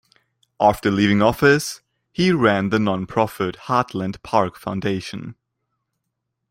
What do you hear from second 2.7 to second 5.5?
nonprofit Heartland Park Foundation.